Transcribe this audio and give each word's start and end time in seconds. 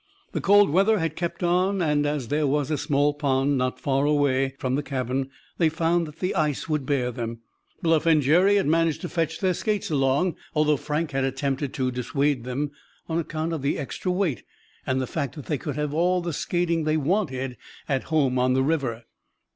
The 0.31 0.41
cold 0.41 0.71
weather 0.71 0.97
had 0.97 1.15
kept 1.15 1.43
on, 1.43 1.79
and 1.79 2.07
as 2.07 2.29
there 2.29 2.47
was 2.47 2.71
a 2.71 2.77
small 2.79 3.13
pond 3.13 3.55
not 3.55 3.79
far 3.79 4.05
away 4.05 4.55
from 4.57 4.73
the 4.73 4.81
cabin 4.81 5.29
they 5.59 5.69
found 5.69 6.07
that 6.07 6.17
the 6.17 6.33
ice 6.33 6.67
would 6.67 6.87
bear 6.87 7.11
them. 7.11 7.41
Bluff 7.83 8.07
and 8.07 8.19
Jerry 8.19 8.55
had 8.55 8.65
managed 8.65 9.01
to 9.01 9.09
fetch 9.09 9.39
their 9.39 9.53
skates 9.53 9.91
along, 9.91 10.37
although 10.55 10.75
Frank 10.75 11.11
had 11.11 11.23
attempted 11.23 11.71
to 11.75 11.91
dissuade 11.91 12.45
them, 12.45 12.71
on 13.07 13.19
account 13.19 13.53
of 13.53 13.61
the 13.61 13.77
extra 13.77 14.11
weight 14.11 14.41
and 14.87 14.99
the 14.99 15.05
fact 15.05 15.35
that 15.35 15.45
they 15.45 15.59
could 15.59 15.75
have 15.75 15.93
all 15.93 16.19
the 16.19 16.33
skating 16.33 16.83
they 16.83 16.97
wanted 16.97 17.55
at 17.87 18.05
home 18.05 18.39
on 18.39 18.53
the 18.55 18.63
river. 18.63 19.03